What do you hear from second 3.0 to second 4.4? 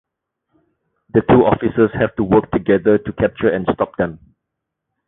capture and stop them.